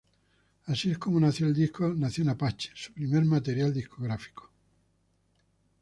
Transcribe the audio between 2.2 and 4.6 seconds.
Apache, su primer material discográfico.